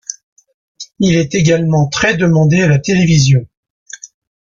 Il 0.97 1.13
est 1.15 1.35
également 1.35 1.87
très 1.87 2.17
demandé 2.17 2.59
à 2.63 2.67
la 2.67 2.79
télévision. 2.79 3.45